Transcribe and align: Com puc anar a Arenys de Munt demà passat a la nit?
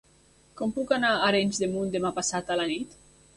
Com 0.61 0.71
puc 0.77 0.93
anar 0.97 1.11
a 1.17 1.19
Arenys 1.27 1.61
de 1.65 1.69
Munt 1.75 1.93
demà 1.97 2.13
passat 2.17 2.51
a 2.55 2.59
la 2.63 2.67
nit? 2.73 2.99